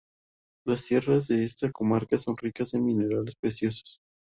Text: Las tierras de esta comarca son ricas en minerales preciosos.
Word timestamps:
Las 0.65 0.83
tierras 0.87 1.27
de 1.27 1.43
esta 1.43 1.71
comarca 1.71 2.17
son 2.17 2.35
ricas 2.35 2.73
en 2.73 2.83
minerales 2.83 3.35
preciosos. 3.39 3.99